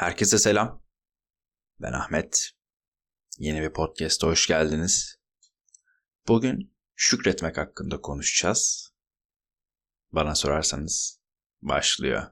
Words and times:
Herkese 0.00 0.38
selam. 0.38 0.82
Ben 1.80 1.92
Ahmet. 1.92 2.50
Yeni 3.38 3.62
bir 3.62 3.72
podcast'a 3.72 4.26
hoş 4.26 4.46
geldiniz. 4.46 5.18
Bugün 6.28 6.76
şükretmek 6.94 7.56
hakkında 7.58 8.00
konuşacağız. 8.00 8.92
Bana 10.12 10.34
sorarsanız 10.34 11.20
başlıyor. 11.62 12.22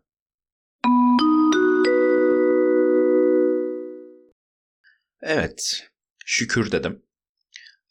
Evet, 5.22 5.90
şükür 6.24 6.72
dedim. 6.72 7.06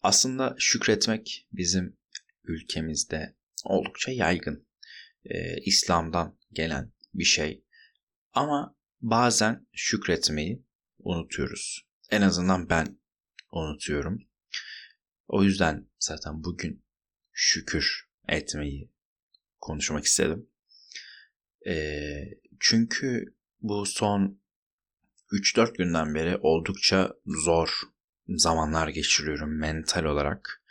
Aslında 0.04 0.55
şükretmek 0.59 1.48
bizim 1.52 1.98
ülkemizde 2.44 3.36
oldukça 3.64 4.12
yaygın. 4.12 4.68
Ee, 5.25 5.57
İslam'dan 5.57 6.39
gelen 6.52 6.91
bir 7.14 7.23
şey. 7.23 7.66
Ama 8.34 8.77
bazen 9.02 9.68
şükretmeyi 9.73 10.63
unutuyoruz. 11.00 11.88
En 12.12 12.21
azından 12.21 12.70
ben 12.70 12.99
unutuyorum. 13.52 14.27
O 15.27 15.44
yüzden 15.44 15.90
zaten 15.99 16.44
bugün 16.44 16.85
şükür 17.31 18.09
etmeyi 18.27 18.91
konuşmak 19.59 20.05
istedim. 20.05 20.49
E, 21.68 21.73
çünkü 22.59 23.35
bu 23.62 23.85
son 23.85 24.41
3-4 25.32 25.77
günden 25.77 26.16
beri 26.16 26.38
oldukça 26.38 27.13
zor 27.26 27.79
zamanlar 28.27 28.88
geçiriyorum 28.88 29.59
mental 29.59 30.04
olarak. 30.04 30.63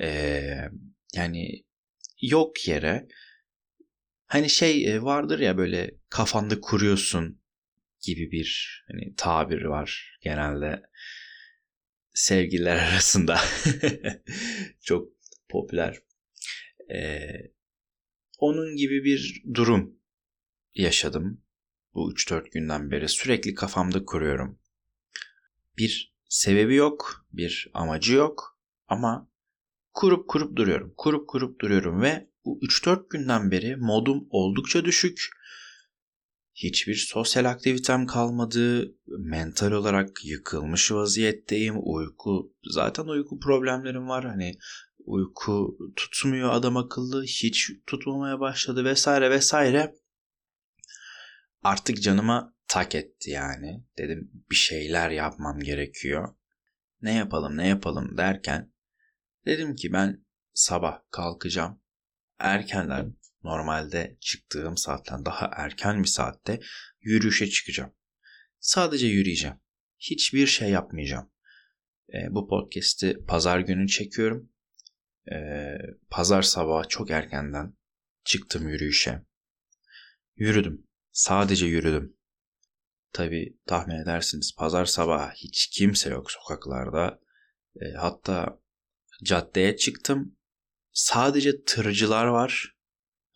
E, 0.00 0.08
yani 1.14 1.64
yok 2.20 2.68
yere 2.68 3.08
hani 4.26 4.50
şey 4.50 5.02
vardır 5.02 5.38
ya 5.38 5.58
böyle 5.58 5.94
kafanda 6.08 6.60
kuruyorsun 6.60 7.40
gibi 8.06 8.30
bir 8.30 8.82
hani 8.88 9.14
tabir 9.16 9.62
var 9.62 10.18
genelde 10.20 10.82
sevgililer 12.14 12.76
arasında. 12.92 13.40
Çok 14.82 15.08
popüler. 15.48 15.98
Ee, 16.94 17.26
onun 18.38 18.76
gibi 18.76 19.04
bir 19.04 19.42
durum 19.54 19.98
yaşadım 20.74 21.42
bu 21.94 22.12
3-4 22.12 22.50
günden 22.50 22.90
beri. 22.90 23.08
Sürekli 23.08 23.54
kafamda 23.54 24.04
kuruyorum. 24.04 24.58
Bir 25.78 26.14
sebebi 26.28 26.74
yok, 26.74 27.26
bir 27.32 27.70
amacı 27.74 28.14
yok 28.14 28.60
ama 28.88 29.30
kurup 29.92 30.28
kurup 30.28 30.56
duruyorum. 30.56 30.94
Kurup 30.96 31.28
kurup 31.28 31.60
duruyorum 31.60 32.02
ve 32.02 32.30
bu 32.44 32.60
3-4 32.62 33.08
günden 33.10 33.50
beri 33.50 33.76
modum 33.76 34.26
oldukça 34.30 34.84
düşük 34.84 35.28
hiçbir 36.56 36.94
sosyal 36.94 37.44
aktivitem 37.44 38.06
kalmadı. 38.06 38.94
Mental 39.06 39.72
olarak 39.72 40.24
yıkılmış 40.24 40.92
vaziyetteyim. 40.92 41.74
Uyku 41.82 42.54
zaten 42.70 43.04
uyku 43.04 43.40
problemlerim 43.40 44.08
var. 44.08 44.24
Hani 44.24 44.58
uyku 44.98 45.78
tutmuyor 45.96 46.52
adam 46.52 46.76
akıllı. 46.76 47.22
Hiç 47.22 47.70
tutmamaya 47.86 48.40
başladı 48.40 48.84
vesaire 48.84 49.30
vesaire. 49.30 49.94
Artık 51.62 52.02
canıma 52.02 52.54
tak 52.68 52.94
etti 52.94 53.30
yani. 53.30 53.84
Dedim 53.98 54.30
bir 54.50 54.56
şeyler 54.56 55.10
yapmam 55.10 55.60
gerekiyor. 55.60 56.34
Ne 57.02 57.14
yapalım 57.14 57.56
ne 57.56 57.68
yapalım 57.68 58.16
derken 58.16 58.72
dedim 59.46 59.76
ki 59.76 59.92
ben 59.92 60.24
sabah 60.54 61.00
kalkacağım. 61.10 61.80
Erkenden 62.38 63.16
normalde 63.46 64.16
çıktığım 64.20 64.76
saatten 64.76 65.24
daha 65.24 65.50
erken 65.56 66.02
bir 66.02 66.08
saatte 66.08 66.60
yürüyüşe 67.00 67.46
çıkacağım. 67.46 67.92
Sadece 68.60 69.06
yürüyeceğim. 69.06 69.56
Hiçbir 69.98 70.46
şey 70.46 70.70
yapmayacağım. 70.70 71.30
E, 72.14 72.18
bu 72.30 72.48
podcast'i 72.48 73.24
pazar 73.28 73.60
günü 73.60 73.88
çekiyorum. 73.88 74.52
E, 75.32 75.36
pazar 76.10 76.42
sabahı 76.42 76.88
çok 76.88 77.10
erkenden 77.10 77.76
çıktım 78.24 78.68
yürüyüşe. 78.68 79.22
Yürüdüm. 80.36 80.86
Sadece 81.12 81.66
yürüdüm. 81.66 82.16
Tabi 83.12 83.58
tahmin 83.66 83.94
edersiniz 83.94 84.54
pazar 84.58 84.84
sabahı 84.84 85.32
hiç 85.34 85.66
kimse 85.66 86.10
yok 86.10 86.30
sokaklarda. 86.30 87.20
E, 87.80 87.92
hatta 87.92 88.60
caddeye 89.24 89.76
çıktım. 89.76 90.36
Sadece 90.92 91.64
tırcılar 91.64 92.26
var 92.26 92.75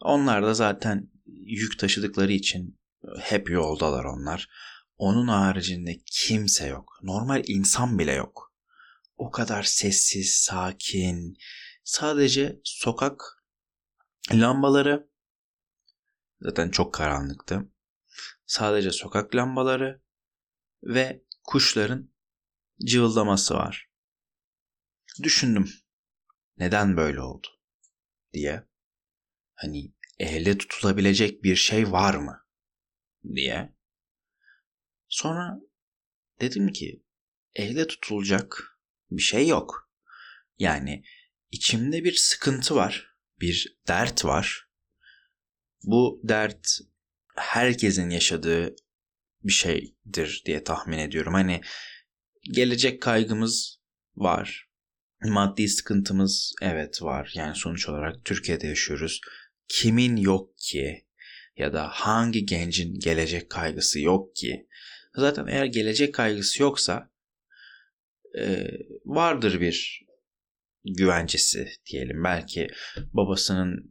onlar 0.01 0.43
da 0.43 0.55
zaten 0.55 1.11
yük 1.27 1.79
taşıdıkları 1.79 2.33
için 2.33 2.81
hep 3.21 3.51
yoldalar 3.51 4.05
onlar. 4.05 4.49
Onun 4.97 5.29
haricinde 5.29 6.01
kimse 6.07 6.67
yok. 6.67 6.99
Normal 7.03 7.43
insan 7.47 7.99
bile 7.99 8.13
yok. 8.13 8.55
O 9.17 9.31
kadar 9.31 9.63
sessiz, 9.63 10.33
sakin. 10.33 11.37
Sadece 11.85 12.61
sokak 12.65 13.23
lambaları 14.33 15.11
zaten 16.41 16.71
çok 16.71 16.95
karanlıktı. 16.95 17.69
Sadece 18.47 18.91
sokak 18.91 19.35
lambaları 19.35 20.03
ve 20.83 21.25
kuşların 21.45 22.11
cıvıldaması 22.85 23.55
var. 23.55 23.91
Düşündüm. 25.23 25.71
Neden 26.57 26.97
böyle 26.97 27.21
oldu 27.21 27.47
diye 28.33 28.70
hani 29.63 29.93
elle 30.19 30.59
tutulabilecek 30.59 31.45
bir 31.45 31.57
şey 31.57 31.93
var 31.93 32.15
mı 32.15 32.47
diye. 33.35 33.75
Sonra 35.09 35.61
dedim 36.41 36.73
ki 36.73 37.03
elle 37.55 37.87
tutulacak 37.87 38.79
bir 39.11 39.23
şey 39.23 39.49
yok. 39.49 39.91
Yani 40.59 41.05
içimde 41.51 42.05
bir 42.05 42.15
sıkıntı 42.15 42.75
var, 42.75 43.17
bir 43.41 43.79
dert 43.89 44.25
var. 44.25 44.69
Bu 45.83 46.21
dert 46.25 46.79
herkesin 47.37 48.11
yaşadığı 48.11 48.77
bir 49.43 49.53
şeydir 49.53 50.43
diye 50.47 50.65
tahmin 50.65 50.99
ediyorum. 50.99 51.35
Hani 51.35 51.61
gelecek 52.43 53.03
kaygımız 53.03 53.81
var. 54.17 54.71
Maddi 55.25 55.69
sıkıntımız 55.69 56.55
evet 56.63 57.03
var. 57.03 57.33
Yani 57.35 57.57
sonuç 57.57 57.89
olarak 57.89 58.25
Türkiye'de 58.25 58.67
yaşıyoruz 58.67 59.21
kimin 59.71 60.17
yok 60.17 60.59
ki 60.59 61.07
ya 61.57 61.73
da 61.73 61.89
hangi 61.89 62.47
gencin 62.47 62.99
gelecek 62.99 63.51
kaygısı 63.51 64.01
yok 64.01 64.37
ki? 64.37 64.69
Zaten 65.15 65.47
eğer 65.47 65.65
gelecek 65.65 66.15
kaygısı 66.15 66.63
yoksa 66.63 67.11
e, 68.39 68.67
vardır 69.05 69.61
bir 69.61 70.07
güvencesi 70.85 71.69
diyelim. 71.87 72.25
Belki 72.25 72.69
babasının 73.13 73.91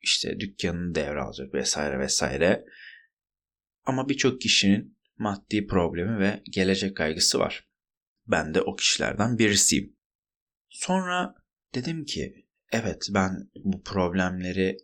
işte 0.00 0.40
dükkanını 0.40 0.94
devralacak 0.94 1.54
vesaire 1.54 1.98
vesaire. 1.98 2.64
Ama 3.84 4.08
birçok 4.08 4.40
kişinin 4.40 4.98
maddi 5.18 5.66
problemi 5.66 6.18
ve 6.18 6.42
gelecek 6.50 6.96
kaygısı 6.96 7.38
var. 7.38 7.68
Ben 8.26 8.54
de 8.54 8.62
o 8.62 8.76
kişilerden 8.76 9.38
birisiyim. 9.38 9.96
Sonra 10.68 11.34
dedim 11.74 12.04
ki 12.04 12.46
evet 12.72 13.06
ben 13.10 13.50
bu 13.54 13.82
problemleri 13.82 14.76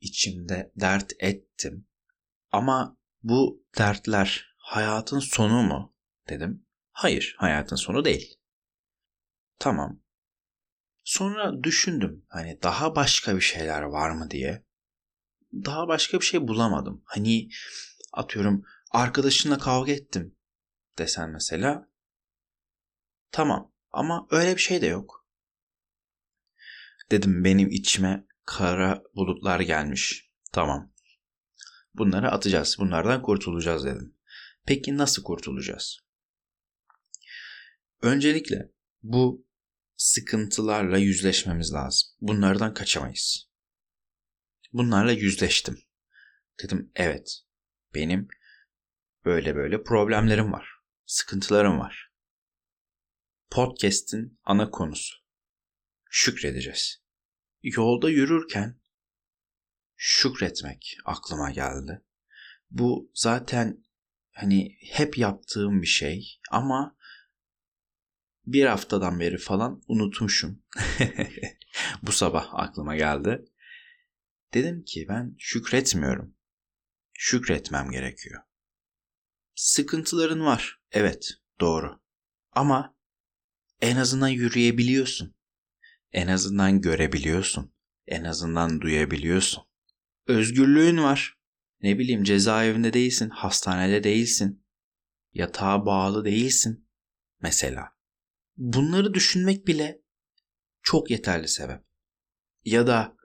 içimde 0.00 0.72
dert 0.76 1.12
ettim. 1.18 1.86
Ama 2.52 2.98
bu 3.22 3.64
dertler 3.78 4.54
hayatın 4.56 5.18
sonu 5.18 5.62
mu 5.62 5.94
dedim. 6.28 6.66
Hayır, 6.92 7.34
hayatın 7.38 7.76
sonu 7.76 8.04
değil. 8.04 8.38
Tamam. 9.58 10.00
Sonra 11.04 11.62
düşündüm 11.62 12.24
hani 12.28 12.62
daha 12.62 12.96
başka 12.96 13.36
bir 13.36 13.40
şeyler 13.40 13.82
var 13.82 14.10
mı 14.10 14.30
diye. 14.30 14.64
Daha 15.52 15.88
başka 15.88 16.20
bir 16.20 16.24
şey 16.24 16.48
bulamadım. 16.48 17.02
Hani 17.04 17.48
atıyorum 18.12 18.64
arkadaşınla 18.90 19.58
kavga 19.58 19.92
ettim 19.92 20.36
desen 20.98 21.30
mesela. 21.30 21.88
Tamam 23.30 23.72
ama 23.92 24.26
öyle 24.30 24.56
bir 24.56 24.60
şey 24.60 24.82
de 24.82 24.86
yok. 24.86 25.26
Dedim 27.10 27.44
benim 27.44 27.70
içime 27.70 28.26
kara 28.50 29.02
bulutlar 29.14 29.60
gelmiş. 29.60 30.30
Tamam. 30.52 30.92
Bunları 31.94 32.30
atacağız. 32.30 32.76
Bunlardan 32.78 33.22
kurtulacağız 33.22 33.84
dedim. 33.84 34.16
Peki 34.66 34.96
nasıl 34.96 35.22
kurtulacağız? 35.22 35.98
Öncelikle 38.02 38.72
bu 39.02 39.46
sıkıntılarla 39.96 40.98
yüzleşmemiz 40.98 41.72
lazım. 41.72 42.08
Bunlardan 42.20 42.74
kaçamayız. 42.74 43.50
Bunlarla 44.72 45.12
yüzleştim. 45.12 45.82
Dedim 46.62 46.92
evet 46.94 47.42
benim 47.94 48.28
böyle 49.24 49.56
böyle 49.56 49.82
problemlerim 49.82 50.52
var. 50.52 50.68
Sıkıntılarım 51.06 51.78
var. 51.78 52.12
Podcast'in 53.50 54.38
ana 54.44 54.70
konusu. 54.70 55.16
Şükredeceğiz. 56.10 56.99
Yolda 57.62 58.10
yürürken 58.10 58.80
şükretmek 59.96 60.96
aklıma 61.04 61.50
geldi. 61.50 62.02
Bu 62.70 63.10
zaten 63.14 63.84
hani 64.32 64.76
hep 64.92 65.18
yaptığım 65.18 65.82
bir 65.82 65.86
şey 65.86 66.40
ama 66.50 66.96
bir 68.46 68.66
haftadan 68.66 69.20
beri 69.20 69.38
falan 69.38 69.82
unutmuşum. 69.88 70.62
Bu 72.02 72.12
sabah 72.12 72.48
aklıma 72.52 72.96
geldi. 72.96 73.44
Dedim 74.54 74.84
ki 74.84 75.06
ben 75.08 75.36
şükretmiyorum. 75.38 76.34
Şükretmem 77.12 77.90
gerekiyor. 77.90 78.42
Sıkıntıların 79.54 80.40
var. 80.40 80.80
Evet, 80.92 81.30
doğru. 81.60 82.00
Ama 82.52 82.96
en 83.80 83.96
azından 83.96 84.28
yürüyebiliyorsun. 84.28 85.34
En 86.12 86.28
azından 86.28 86.80
görebiliyorsun. 86.80 87.74
En 88.06 88.24
azından 88.24 88.80
duyabiliyorsun. 88.80 89.64
Özgürlüğün 90.26 91.02
var. 91.02 91.38
Ne 91.82 91.98
bileyim 91.98 92.24
cezaevinde 92.24 92.92
değilsin, 92.92 93.30
hastanede 93.30 94.04
değilsin. 94.04 94.64
Yatağa 95.32 95.86
bağlı 95.86 96.24
değilsin. 96.24 96.88
Mesela. 97.42 97.88
Bunları 98.56 99.14
düşünmek 99.14 99.66
bile 99.66 100.02
çok 100.82 101.10
yeterli 101.10 101.48
sebep. 101.48 101.80
Ya 102.64 102.86
da 102.86 103.16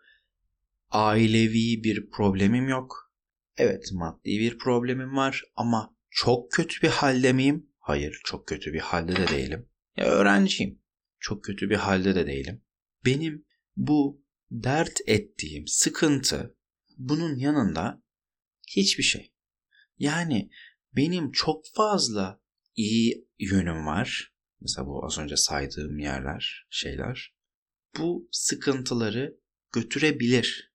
ailevi 0.90 1.84
bir 1.84 2.10
problemim 2.10 2.68
yok. 2.70 3.14
Evet 3.58 3.90
maddi 3.94 4.40
bir 4.40 4.58
problemim 4.58 5.16
var 5.16 5.44
ama 5.56 5.96
çok 6.10 6.52
kötü 6.52 6.82
bir 6.82 6.90
halde 6.90 7.34
miyim? 7.34 7.70
Hayır 7.80 8.22
çok 8.24 8.48
kötü 8.48 8.74
bir 8.74 8.80
halde 8.80 9.16
de 9.16 9.28
değilim. 9.28 9.70
Ya 9.98 10.06
öğrenciyim. 10.06 10.82
Çok 11.20 11.44
kötü 11.44 11.70
bir 11.70 11.76
halde 11.76 12.16
de 12.16 12.28
değilim. 12.28 12.62
Benim 13.06 13.46
bu 13.76 14.24
dert 14.52 15.00
ettiğim 15.06 15.68
sıkıntı 15.68 16.58
bunun 16.98 17.36
yanında 17.36 18.04
hiçbir 18.68 19.04
şey. 19.04 19.34
Yani 20.00 20.50
benim 20.96 21.32
çok 21.32 21.66
fazla 21.74 22.42
iyi 22.76 23.30
yönüm 23.40 23.86
var. 23.86 24.34
Mesela 24.62 24.88
bu 24.88 25.06
az 25.06 25.18
önce 25.18 25.38
saydığım 25.38 26.00
yerler, 26.00 26.68
şeyler. 26.70 27.36
Bu 27.98 28.30
sıkıntıları 28.32 29.40
götürebilir. 29.72 30.74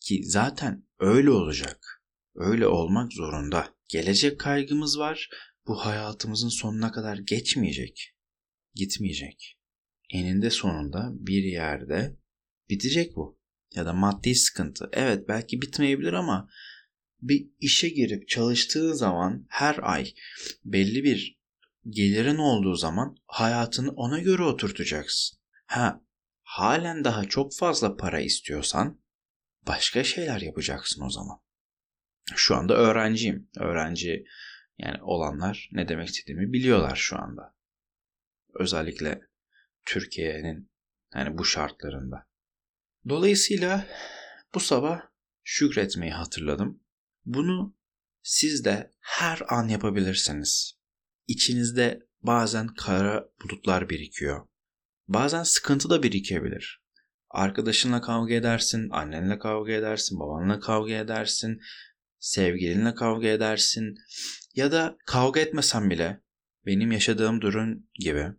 Ki 0.00 0.20
zaten 0.24 0.86
öyle 0.98 1.30
olacak. 1.30 2.02
Öyle 2.34 2.66
olmak 2.66 3.12
zorunda. 3.12 3.74
Gelecek 3.88 4.40
kaygımız 4.40 4.98
var. 4.98 5.30
Bu 5.66 5.86
hayatımızın 5.86 6.48
sonuna 6.48 6.92
kadar 6.92 7.16
geçmeyecek. 7.16 8.14
Gitmeyecek. 8.74 9.61
Eninde 10.12 10.50
sonunda 10.50 11.10
bir 11.12 11.42
yerde 11.42 12.16
bitecek 12.70 13.16
bu. 13.16 13.38
Ya 13.74 13.86
da 13.86 13.92
maddi 13.92 14.34
sıkıntı. 14.34 14.88
Evet 14.92 15.28
belki 15.28 15.62
bitmeyebilir 15.62 16.12
ama 16.12 16.48
bir 17.20 17.50
işe 17.60 17.88
girip 17.88 18.28
çalıştığın 18.28 18.92
zaman 18.92 19.46
her 19.48 19.78
ay 19.82 20.14
belli 20.64 21.04
bir 21.04 21.40
gelirin 21.88 22.36
olduğu 22.36 22.74
zaman 22.74 23.16
hayatını 23.26 23.90
ona 23.90 24.18
göre 24.18 24.42
oturtacaksın. 24.42 25.38
Ha, 25.66 26.02
halen 26.42 27.04
daha 27.04 27.24
çok 27.24 27.54
fazla 27.54 27.96
para 27.96 28.20
istiyorsan 28.20 29.02
başka 29.66 30.04
şeyler 30.04 30.40
yapacaksın 30.40 31.02
o 31.02 31.10
zaman. 31.10 31.38
Şu 32.34 32.56
anda 32.56 32.74
öğrenciyim. 32.74 33.50
Öğrenci 33.56 34.24
yani 34.78 35.02
olanlar 35.02 35.68
ne 35.72 35.88
demek 35.88 36.08
istediğimi 36.08 36.52
biliyorlar 36.52 36.96
şu 36.96 37.18
anda. 37.18 37.56
Özellikle 38.54 39.31
Türkiye'nin 39.86 40.70
yani 41.14 41.38
bu 41.38 41.44
şartlarında. 41.44 42.28
Dolayısıyla 43.08 43.86
bu 44.54 44.60
sabah 44.60 45.00
şükretmeyi 45.42 46.12
hatırladım. 46.12 46.82
Bunu 47.24 47.76
siz 48.22 48.64
de 48.64 48.90
her 49.00 49.42
an 49.48 49.68
yapabilirsiniz. 49.68 50.78
İçinizde 51.26 52.06
bazen 52.22 52.66
kara 52.66 53.28
bulutlar 53.42 53.90
birikiyor. 53.90 54.48
Bazen 55.08 55.42
sıkıntı 55.42 55.90
da 55.90 56.02
birikebilir. 56.02 56.82
Arkadaşınla 57.30 58.00
kavga 58.00 58.34
edersin, 58.34 58.90
annenle 58.90 59.38
kavga 59.38 59.72
edersin, 59.72 60.20
babanla 60.20 60.60
kavga 60.60 60.94
edersin, 60.94 61.60
sevgilinle 62.18 62.94
kavga 62.94 63.28
edersin 63.28 63.94
ya 64.54 64.72
da 64.72 64.96
kavga 65.06 65.40
etmesen 65.40 65.90
bile 65.90 66.20
benim 66.66 66.92
yaşadığım 66.92 67.40
durum 67.40 67.86
gibi 67.94 68.32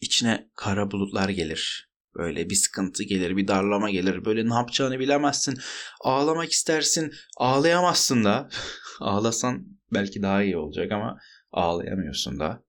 içine 0.00 0.50
kara 0.54 0.90
bulutlar 0.90 1.28
gelir. 1.28 1.90
Böyle 2.16 2.50
bir 2.50 2.54
sıkıntı 2.54 3.02
gelir, 3.02 3.36
bir 3.36 3.48
darlama 3.48 3.90
gelir. 3.90 4.24
Böyle 4.24 4.48
ne 4.48 4.54
yapacağını 4.54 4.98
bilemezsin. 4.98 5.58
Ağlamak 6.00 6.52
istersin, 6.52 7.12
ağlayamazsın 7.36 8.24
da. 8.24 8.48
Ağlasan 9.00 9.66
belki 9.92 10.22
daha 10.22 10.42
iyi 10.42 10.56
olacak 10.56 10.92
ama 10.92 11.18
ağlayamıyorsun 11.52 12.40
da. 12.40 12.64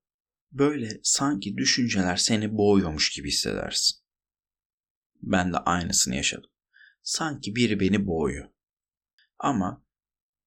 Böyle 0.52 1.00
sanki 1.04 1.58
düşünceler 1.58 2.16
seni 2.16 2.58
boğuyormuş 2.58 3.10
gibi 3.10 3.28
hissedersin. 3.28 4.02
Ben 5.22 5.54
de 5.54 5.58
aynısını 5.58 6.16
yaşadım. 6.16 6.52
Sanki 7.04 7.56
biri 7.56 7.80
beni 7.80 8.08
boğuyor. 8.08 8.50
Ama 9.40 9.86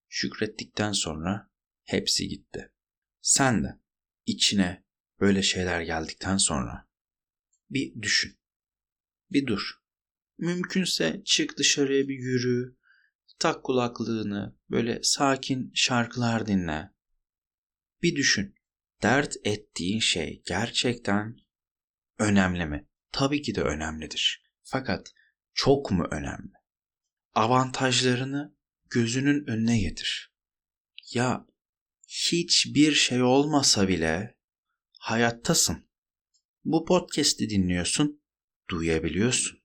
şükrettikten 0.09 0.93
sonra 0.93 1.51
hepsi 1.85 2.29
gitti. 2.29 2.73
Sen 3.21 3.65
de 3.65 3.69
içine 4.27 4.84
böyle 5.21 5.43
şeyler 5.43 5.81
geldikten 5.81 6.37
sonra 6.37 6.89
bir 7.71 8.03
düşün. 8.03 8.39
Bir 9.31 9.47
dur. 9.47 9.71
Mümkünse 10.39 11.23
çık 11.25 11.59
dışarıya 11.59 12.09
bir 12.09 12.19
yürü. 12.19 12.77
Tak 13.39 13.65
kulaklığını, 13.65 14.57
böyle 14.71 15.01
sakin 15.03 15.73
şarkılar 15.75 16.47
dinle. 16.47 16.91
Bir 18.03 18.17
düşün. 18.17 18.55
Dert 19.03 19.37
ettiğin 19.45 20.01
şey 20.01 20.43
gerçekten 20.47 21.37
önemli 22.19 22.67
mi? 22.67 22.89
Tabii 23.13 23.43
ki 23.43 23.55
de 23.55 23.63
önemlidir. 23.63 24.45
Fakat 24.63 25.15
çok 25.55 25.91
mu 25.91 26.07
önemli? 26.11 26.53
Avantajlarını 27.35 28.57
gözünün 28.91 29.47
önüne 29.47 29.81
getir. 29.81 30.35
Ya 31.13 31.47
hiçbir 32.09 32.93
şey 32.93 33.23
olmasa 33.23 33.89
bile 33.89 34.34
hayattasın. 35.05 35.89
Bu 36.65 36.85
podcast'i 36.85 37.51
dinliyorsun, 37.51 38.23
duyabiliyorsun, 38.71 39.59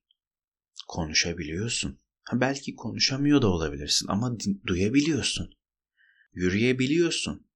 konuşabiliyorsun. 0.88 2.02
Ha, 2.24 2.42
belki 2.42 2.76
konuşamıyor 2.76 3.42
da 3.42 3.48
olabilirsin 3.48 4.08
ama 4.08 4.38
duyabiliyorsun. 4.68 5.54
Yürüyebiliyorsun. 6.34 7.50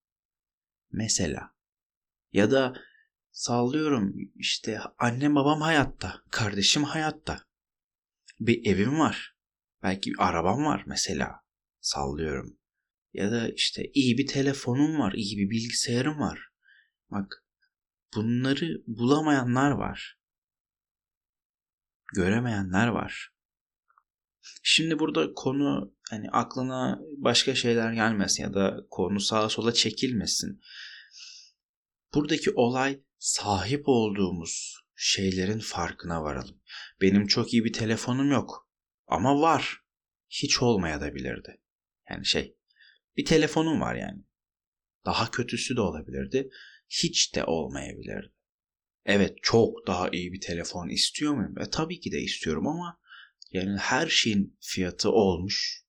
Mesela. 0.91 1.55
Ya 2.33 2.51
da 2.51 2.73
sallıyorum 3.31 4.15
işte 4.35 4.79
annem 4.97 5.35
babam 5.35 5.61
hayatta, 5.61 6.21
kardeşim 6.31 6.83
hayatta. 6.83 7.43
Bir 8.39 8.65
evim 8.65 8.99
var. 8.99 9.35
Belki 9.83 10.11
bir 10.11 10.27
arabam 10.27 10.65
var 10.65 10.83
mesela. 10.87 11.31
Sallıyorum. 11.79 12.57
Ya 13.13 13.31
da 13.31 13.49
işte 13.49 13.91
iyi 13.93 14.17
bir 14.17 14.27
telefonum 14.27 14.99
var, 14.99 15.13
iyi 15.13 15.37
bir 15.37 15.49
bilgisayarım 15.49 16.19
var. 16.19 16.39
Bak 17.11 17.42
bunları 18.15 18.83
bulamayanlar 18.87 19.71
var. 19.71 20.19
Göremeyenler 22.15 22.87
var. 22.87 23.33
Şimdi 24.63 24.99
burada 24.99 25.33
konu 25.33 25.95
hani 26.09 26.29
aklına 26.29 26.99
başka 27.17 27.55
şeyler 27.55 27.93
gelmesin 27.93 28.43
ya 28.43 28.53
da 28.53 28.77
konu 28.89 29.19
sağa 29.19 29.49
sola 29.49 29.73
çekilmesin. 29.73 30.61
Buradaki 32.13 32.51
olay 32.51 33.03
sahip 33.17 33.83
olduğumuz 33.85 34.83
şeylerin 34.95 35.59
farkına 35.59 36.23
varalım. 36.23 36.61
Benim 37.01 37.27
çok 37.27 37.53
iyi 37.53 37.65
bir 37.65 37.73
telefonum 37.73 38.31
yok 38.31 38.69
ama 39.07 39.41
var. 39.41 39.83
Hiç 40.29 40.61
olmaya 40.61 41.01
da 41.01 41.15
bilirdi. 41.15 41.61
Yani 42.09 42.25
şey 42.25 42.57
bir 43.17 43.25
telefonum 43.25 43.81
var 43.81 43.95
yani. 43.95 44.23
Daha 45.05 45.31
kötüsü 45.31 45.75
de 45.75 45.81
olabilirdi. 45.81 46.49
Hiç 46.93 47.35
de 47.35 47.43
olmayabilirdi. 47.43 48.33
Evet 49.05 49.37
çok 49.41 49.87
daha 49.87 50.09
iyi 50.09 50.33
bir 50.33 50.41
telefon 50.41 50.89
istiyor 50.89 51.33
muyum? 51.33 51.55
E, 51.59 51.69
tabii 51.69 51.99
ki 51.99 52.11
de 52.11 52.21
istiyorum 52.21 52.67
ama 52.67 52.99
yani 53.51 53.77
her 53.77 54.07
şeyin 54.07 54.57
fiyatı 54.61 55.09
olmuş, 55.09 55.83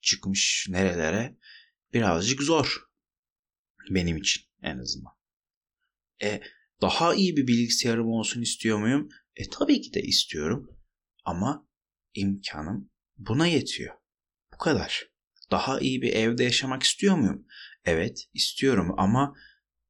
çıkmış 0.00 0.66
nerelere 0.70 1.38
birazcık 1.92 2.42
zor. 2.42 2.88
Benim 3.90 4.16
için 4.16 4.42
en 4.62 4.78
azından. 4.78 5.12
E 6.22 6.40
daha 6.80 7.14
iyi 7.14 7.36
bir 7.36 7.46
bilgisayarım 7.46 8.08
olsun 8.08 8.42
istiyor 8.42 8.78
muyum? 8.78 9.08
E 9.36 9.48
tabii 9.48 9.80
ki 9.80 9.94
de 9.94 10.02
istiyorum. 10.02 10.78
Ama 11.24 11.68
imkanım 12.14 12.90
buna 13.16 13.46
yetiyor. 13.46 13.94
Bu 14.52 14.58
kadar. 14.58 15.10
Daha 15.50 15.80
iyi 15.80 16.02
bir 16.02 16.12
evde 16.12 16.44
yaşamak 16.44 16.82
istiyor 16.82 17.16
muyum? 17.16 17.46
Evet, 17.84 18.28
istiyorum 18.34 18.94
ama 18.98 19.34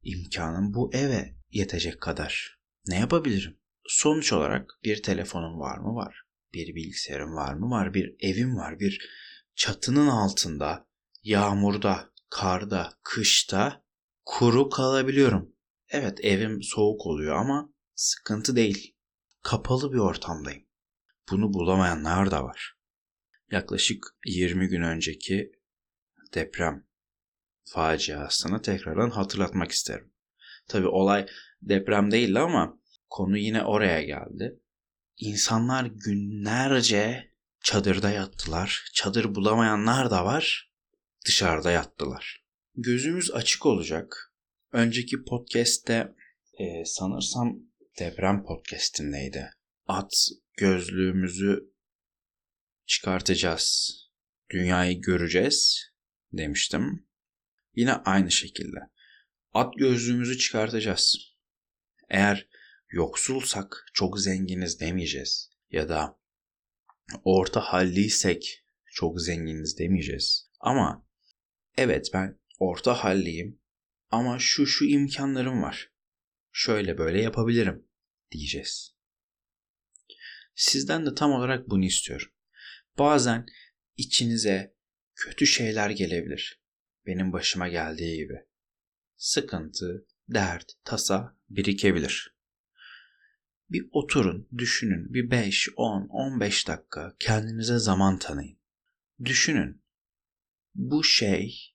imkanım 0.03 0.75
bu 0.75 0.91
eve 0.95 1.35
yetecek 1.51 2.01
kadar. 2.01 2.59
Ne 2.87 2.99
yapabilirim? 2.99 3.59
Sonuç 3.87 4.33
olarak 4.33 4.71
bir 4.85 5.03
telefonum 5.03 5.61
var 5.61 5.79
mı? 5.79 5.95
Var. 5.95 6.23
Bir 6.55 6.75
bilgisayarım 6.75 7.35
var 7.35 7.55
mı? 7.55 7.71
Var. 7.71 7.95
Bir 7.95 8.17
evim 8.21 8.57
var. 8.57 8.81
Bir 8.81 9.09
çatının 9.55 10.07
altında, 10.07 10.89
yağmurda, 11.23 12.11
karda, 12.31 12.93
kışta 13.03 13.85
kuru 14.25 14.69
kalabiliyorum. 14.69 15.53
Evet 15.89 16.25
evim 16.25 16.63
soğuk 16.63 17.07
oluyor 17.07 17.37
ama 17.37 17.73
sıkıntı 17.95 18.57
değil. 18.57 18.95
Kapalı 19.43 19.93
bir 19.93 19.99
ortamdayım. 19.99 20.63
Bunu 21.31 21.53
bulamayanlar 21.53 22.31
da 22.31 22.45
var. 22.45 22.79
Yaklaşık 23.51 24.07
20 24.27 24.69
gün 24.69 24.83
önceki 24.83 25.53
deprem 26.35 26.88
faciasını 27.73 28.63
tekrardan 28.63 29.11
hatırlatmak 29.11 29.71
isterim. 29.71 30.13
Tabi 30.69 30.87
olay 30.87 31.27
deprem 31.63 32.11
değildi 32.11 32.39
ama 32.39 32.81
konu 33.11 33.39
yine 33.39 33.65
oraya 33.65 34.03
geldi. 34.03 34.61
İnsanlar 35.17 35.85
günlerce 35.85 37.33
çadırda 37.65 38.11
yattılar. 38.11 38.85
Çadır 38.95 39.35
bulamayanlar 39.35 40.11
da 40.11 40.25
var. 40.25 40.73
Dışarıda 41.27 41.71
yattılar. 41.71 42.45
Gözümüz 42.77 43.31
açık 43.31 43.67
olacak. 43.67 44.35
Önceki 44.73 45.25
podcast'te 45.25 46.15
e, 46.59 46.85
sanırsam 46.85 47.59
deprem 47.99 48.45
podcast'indeydi. 48.45 49.51
At 49.87 50.13
gözlüğümüzü 50.57 51.73
çıkartacağız. 52.87 53.95
Dünyayı 54.51 55.01
göreceğiz 55.01 55.91
demiştim. 56.33 57.08
Yine 57.79 57.93
aynı 57.93 58.31
şekilde. 58.31 58.79
At 59.53 59.75
gözlüğümüzü 59.77 60.39
çıkartacağız. 60.39 61.17
Eğer 62.09 62.49
yoksulsak 62.91 63.87
çok 63.95 64.21
zenginiz 64.21 64.81
demeyeceğiz. 64.81 65.51
Ya 65.71 65.89
da 65.89 66.19
orta 67.25 67.61
halliysek 67.61 68.65
çok 68.87 69.21
zenginiz 69.21 69.79
demeyeceğiz. 69.79 70.51
Ama 70.61 71.07
evet 71.77 72.11
ben 72.15 72.41
orta 72.59 72.95
halliyim 73.05 73.61
ama 74.11 74.39
şu 74.39 74.67
şu 74.67 74.85
imkanlarım 74.85 75.63
var. 75.63 75.93
Şöyle 76.53 76.99
böyle 76.99 77.23
yapabilirim 77.23 77.89
diyeceğiz. 78.31 78.95
Sizden 80.55 81.07
de 81.07 81.15
tam 81.15 81.33
olarak 81.33 81.71
bunu 81.71 81.85
istiyorum. 81.85 82.33
Bazen 82.99 83.47
içinize 83.97 84.75
kötü 85.15 85.47
şeyler 85.47 85.91
gelebilir. 85.91 86.68
Benim 87.09 87.33
başıma 87.33 87.69
geldiği 87.69 88.17
gibi. 88.17 88.47
Sıkıntı, 89.17 90.07
dert, 90.29 90.73
tasa 90.85 91.37
birikebilir. 91.49 92.37
Bir 93.71 93.89
oturun, 93.93 94.49
düşünün. 94.59 95.15
Bir 95.15 95.31
5, 95.31 95.69
10, 95.77 96.09
15 96.09 96.69
dakika 96.69 97.17
kendinize 97.19 97.79
zaman 97.79 98.19
tanıyın. 98.19 98.59
Düşünün. 99.25 99.83
Bu 100.75 101.05
şey 101.05 101.75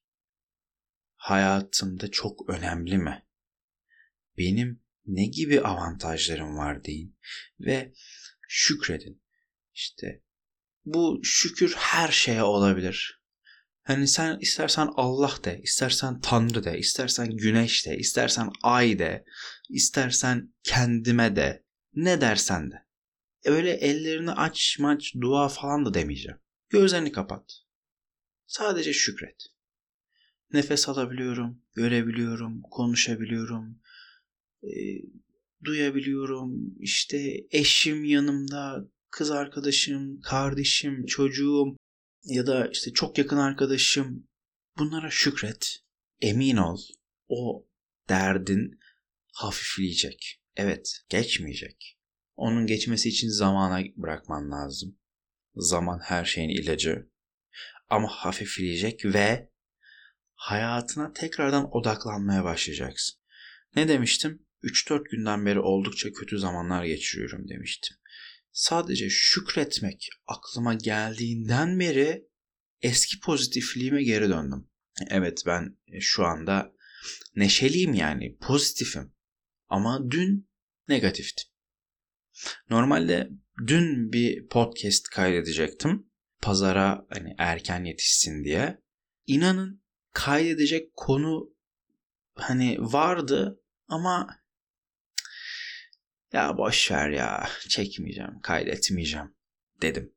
hayatımda 1.15 2.11
çok 2.11 2.49
önemli 2.49 2.97
mi? 2.97 3.25
Benim 4.37 4.83
ne 5.05 5.25
gibi 5.25 5.61
avantajlarım 5.61 6.57
var 6.57 6.83
deyin 6.83 7.17
ve 7.59 7.93
şükredin. 8.47 9.23
İşte 9.73 10.23
bu 10.85 11.19
şükür 11.23 11.73
her 11.77 12.11
şeye 12.11 12.43
olabilir. 12.43 13.22
Hani 13.83 14.07
sen 14.07 14.37
istersen 14.39 14.89
Allah 14.95 15.31
de, 15.43 15.61
istersen 15.63 16.19
Tanrı 16.21 16.63
de, 16.63 16.79
istersen 16.79 17.37
güneş 17.37 17.85
de, 17.85 17.97
istersen 17.97 18.49
ay 18.63 18.99
de, 18.99 19.25
istersen 19.69 20.53
kendime 20.63 21.35
de, 21.35 21.63
ne 21.93 22.21
dersen 22.21 22.71
de. 22.71 22.75
Öyle 23.45 23.71
ellerini 23.71 24.31
aç 24.31 24.79
maç 24.79 25.13
dua 25.21 25.49
falan 25.49 25.85
da 25.85 25.93
demeyeceğim. 25.93 26.39
Gözlerini 26.69 27.11
kapat. 27.11 27.63
Sadece 28.47 28.93
şükret. 28.93 29.43
Nefes 30.53 30.89
alabiliyorum, 30.89 31.61
görebiliyorum, 31.75 32.61
konuşabiliyorum, 32.61 33.81
e, 34.63 34.71
duyabiliyorum. 35.63 36.75
İşte 36.79 37.33
eşim 37.51 38.03
yanımda, 38.05 38.85
kız 39.09 39.31
arkadaşım, 39.31 40.21
kardeşim, 40.21 41.05
çocuğum 41.05 41.75
ya 42.23 42.47
da 42.47 42.67
işte 42.67 42.93
çok 42.93 43.17
yakın 43.17 43.37
arkadaşım. 43.37 44.27
Bunlara 44.77 45.09
şükret. 45.09 45.79
Emin 46.21 46.57
ol. 46.57 46.79
O 47.27 47.67
derdin 48.09 48.79
hafifleyecek. 49.33 50.41
Evet, 50.55 51.01
geçmeyecek. 51.09 51.99
Onun 52.35 52.67
geçmesi 52.67 53.09
için 53.09 53.29
zamana 53.29 53.83
bırakman 53.95 54.51
lazım. 54.51 54.99
Zaman 55.55 55.99
her 55.99 56.25
şeyin 56.25 56.49
ilacı. 56.49 57.09
Ama 57.89 58.07
hafifleyecek 58.07 59.05
ve 59.05 59.51
hayatına 60.33 61.13
tekrardan 61.13 61.75
odaklanmaya 61.77 62.43
başlayacaksın. 62.43 63.19
Ne 63.75 63.87
demiştim? 63.87 64.45
3-4 64.63 65.09
günden 65.09 65.45
beri 65.45 65.59
oldukça 65.59 66.13
kötü 66.13 66.39
zamanlar 66.39 66.85
geçiriyorum 66.85 67.49
demiştim. 67.49 67.97
Sadece 68.53 69.09
şükretmek 69.09 70.09
aklıma 70.27 70.73
geldiğinden 70.73 71.79
beri 71.79 72.27
eski 72.81 73.19
pozitifliğime 73.19 74.03
geri 74.03 74.29
döndüm. 74.29 74.69
Evet 75.09 75.43
ben 75.45 75.77
şu 75.99 76.25
anda 76.25 76.73
neşeliyim 77.35 77.93
yani 77.93 78.37
pozitifim. 78.37 79.13
Ama 79.67 80.11
dün 80.11 80.49
negatiftim. 80.87 81.49
Normalde 82.69 83.29
dün 83.67 84.11
bir 84.13 84.47
podcast 84.47 85.07
kaydedecektim. 85.07 86.09
Pazara 86.41 87.05
hani 87.09 87.35
erken 87.37 87.83
yetişsin 87.83 88.43
diye. 88.43 88.81
İnanın 89.27 89.83
kaydedecek 90.11 90.95
konu 90.95 91.55
hani 92.35 92.77
vardı 92.79 93.61
ama 93.87 94.42
ya 96.33 96.57
boş 96.57 96.91
ver 96.91 97.09
ya 97.09 97.49
çekmeyeceğim, 97.69 98.39
kaydetmeyeceğim 98.41 99.35
dedim. 99.81 100.13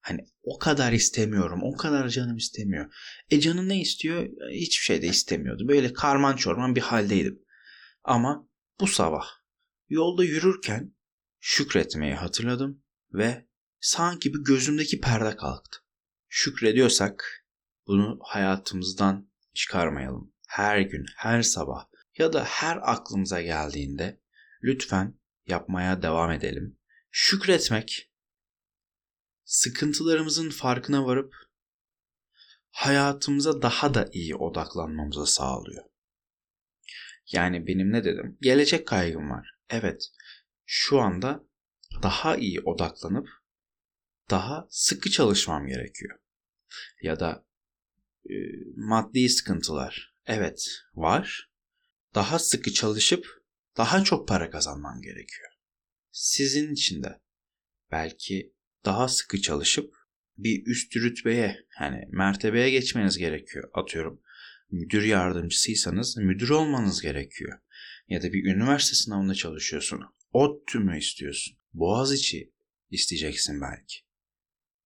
Hani 0.00 0.26
o 0.42 0.58
kadar 0.58 0.92
istemiyorum, 0.92 1.60
o 1.62 1.76
kadar 1.76 2.08
canım 2.08 2.36
istemiyor. 2.36 2.94
E 3.30 3.40
canın 3.40 3.68
ne 3.68 3.80
istiyor? 3.80 4.28
Hiçbir 4.52 4.84
şey 4.84 5.02
de 5.02 5.06
istemiyordu. 5.06 5.68
Böyle 5.68 5.92
karman 5.92 6.36
çorman 6.36 6.76
bir 6.76 6.80
haldeydim. 6.80 7.42
Ama 8.04 8.48
bu 8.80 8.86
sabah 8.86 9.26
yolda 9.88 10.24
yürürken 10.24 10.94
şükretmeyi 11.40 12.14
hatırladım 12.14 12.82
ve 13.12 13.46
sanki 13.80 14.34
bir 14.34 14.44
gözümdeki 14.44 15.00
perde 15.00 15.36
kalktı. 15.36 15.78
Şükrediyorsak 16.28 17.44
bunu 17.86 18.18
hayatımızdan 18.22 19.30
çıkarmayalım. 19.54 20.32
Her 20.48 20.80
gün, 20.80 21.06
her 21.16 21.42
sabah 21.42 21.84
ya 22.18 22.32
da 22.32 22.44
her 22.44 22.78
aklımıza 22.82 23.42
geldiğinde 23.42 24.20
lütfen 24.62 25.17
yapmaya 25.48 26.02
devam 26.02 26.30
edelim. 26.30 26.78
Şükretmek 27.10 28.12
sıkıntılarımızın 29.44 30.50
farkına 30.50 31.06
varıp 31.06 31.34
hayatımıza 32.70 33.62
daha 33.62 33.94
da 33.94 34.08
iyi 34.12 34.36
odaklanmamızı 34.36 35.26
sağlıyor. 35.26 35.84
Yani 37.32 37.66
benim 37.66 37.92
ne 37.92 38.04
dedim? 38.04 38.38
Gelecek 38.40 38.86
kaygım 38.86 39.30
var. 39.30 39.50
Evet. 39.70 40.08
Şu 40.64 41.00
anda 41.00 41.44
daha 42.02 42.36
iyi 42.36 42.60
odaklanıp 42.60 43.28
daha 44.30 44.66
sıkı 44.70 45.10
çalışmam 45.10 45.66
gerekiyor. 45.66 46.18
Ya 47.02 47.20
da 47.20 47.46
e, 48.30 48.34
maddi 48.76 49.28
sıkıntılar. 49.28 50.14
Evet, 50.26 50.68
var. 50.94 51.50
Daha 52.14 52.38
sıkı 52.38 52.72
çalışıp 52.72 53.37
daha 53.78 54.04
çok 54.04 54.28
para 54.28 54.50
kazanmam 54.50 55.00
gerekiyor. 55.02 55.48
Sizin 56.10 56.72
için 56.72 57.02
de 57.02 57.20
belki 57.90 58.54
daha 58.84 59.08
sıkı 59.08 59.40
çalışıp 59.40 59.94
bir 60.38 60.66
üst 60.66 60.96
rütbeye 60.96 61.66
yani 61.80 62.04
mertebeye 62.08 62.70
geçmeniz 62.70 63.18
gerekiyor. 63.18 63.70
Atıyorum 63.74 64.22
müdür 64.70 65.02
yardımcısıysanız 65.02 66.16
müdür 66.16 66.50
olmanız 66.50 67.02
gerekiyor. 67.02 67.58
Ya 68.08 68.22
da 68.22 68.32
bir 68.32 68.44
üniversite 68.44 68.94
sınavında 68.94 69.34
çalışıyorsun. 69.34 70.00
O 70.32 70.64
tümü 70.66 70.98
istiyorsun. 70.98 71.58
Boğaziçi 71.72 72.52
isteyeceksin 72.90 73.60
belki. 73.60 73.96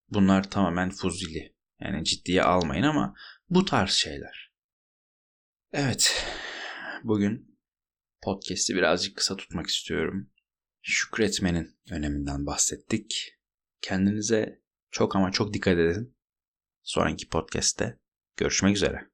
Bunlar 0.08 0.50
tamamen 0.50 0.90
fuzili. 0.90 1.56
Yani 1.80 2.04
ciddiye 2.04 2.42
almayın 2.42 2.82
ama 2.82 3.14
bu 3.50 3.64
tarz 3.64 3.90
şeyler. 3.90 4.52
Evet. 5.72 6.26
Bugün 7.04 7.51
podcast'i 8.22 8.74
birazcık 8.74 9.16
kısa 9.16 9.36
tutmak 9.36 9.66
istiyorum. 9.66 10.30
Şükretmenin 10.82 11.78
öneminden 11.90 12.46
bahsettik. 12.46 13.38
Kendinize 13.80 14.62
çok 14.90 15.16
ama 15.16 15.32
çok 15.32 15.54
dikkat 15.54 15.78
edin. 15.78 16.16
Sonraki 16.82 17.28
podcast'te 17.28 17.98
görüşmek 18.36 18.76
üzere. 18.76 19.11